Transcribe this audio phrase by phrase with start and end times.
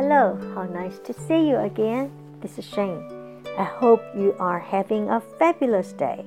[0.00, 2.10] Hello, how nice to see you again.
[2.40, 3.44] This is Shane.
[3.58, 6.24] I hope you are having a fabulous day.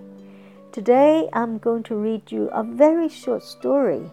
[0.71, 4.11] Today I'm going to read you a very short story,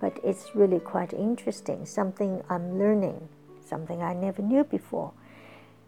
[0.00, 3.28] but it's really quite interesting, something I'm learning,
[3.64, 5.12] something I never knew before.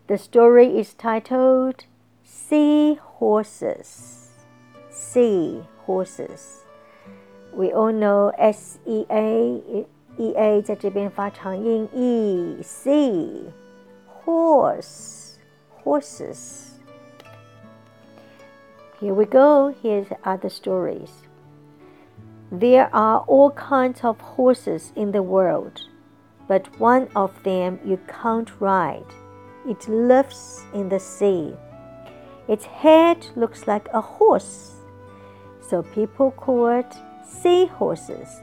[0.07, 1.87] The story is titled
[2.23, 4.29] Sea Horses.
[4.91, 6.61] Sea Horses.
[7.53, 8.79] We all know S
[10.18, 13.52] E A e a 在这边发长音 e c
[14.24, 15.38] horse
[15.84, 16.74] horses.
[19.00, 19.74] Here we go.
[19.82, 21.10] Here are the stories.
[22.52, 25.82] There are all kinds of horses in the world,
[26.48, 29.12] but one of them you can't ride.
[29.68, 31.56] It lives in the sea.
[32.48, 34.72] Its head looks like a horse,
[35.62, 36.94] so people call it
[37.26, 38.42] sea horses.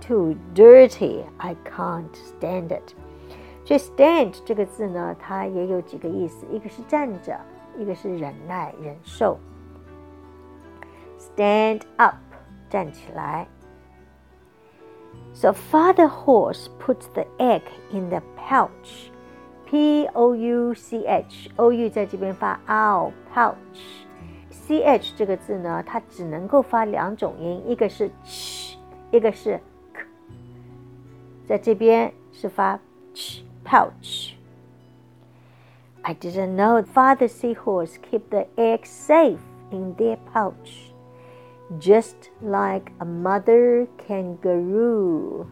[0.00, 2.94] Too dirty, I can't stand it.
[3.64, 7.40] 这 stand 这个字呢，它也有几个意思，一个是站着，
[7.78, 9.38] 一个是忍耐、忍受。
[11.18, 12.16] Stand up，
[12.68, 13.48] 站起来。
[15.32, 19.10] so Father Horse puts the egg in the pouch.
[19.66, 28.76] P O U C H O U 在这边发 ow pouch。C H 这个字呢，它只能够发两种音，一个是 ch，
[29.10, 29.60] 一个是
[29.92, 30.04] k。
[31.46, 32.78] 在这边是发
[33.14, 39.38] ch pouch。I didn't know Father Seahorse keep the egg safe
[39.70, 40.87] in their pouch
[41.77, 45.49] just like a mother kangaroo.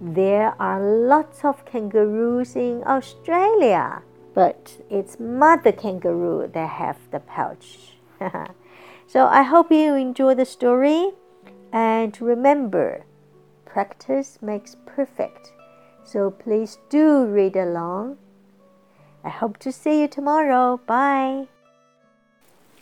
[0.00, 4.02] There are lots of kangaroos in Australia,
[4.34, 7.98] but it's mother kangaroo that have the pouch.
[9.06, 11.10] so I hope you enjoy the story
[11.72, 13.04] and remember,
[13.64, 15.52] practice makes perfect.
[16.04, 18.18] So please do read along.
[19.24, 20.80] I hope to see you tomorrow.
[20.86, 21.46] Bye.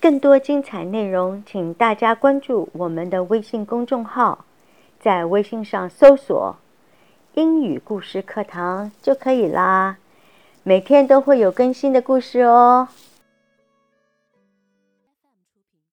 [0.00, 4.46] 更多精彩内容，请大家关注我们的微信公众号，
[4.98, 6.56] 在微信上搜索
[7.34, 9.98] “英语故事课堂”就可以啦。
[10.62, 12.88] 每天都会有更新的故事哦。